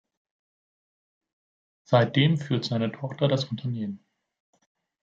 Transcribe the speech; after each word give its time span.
Seitdem 1.83 2.37
führt 2.37 2.65
seine 2.65 2.91
Tochter 2.91 3.27
das 3.27 3.43
Unternehmen. 3.45 4.03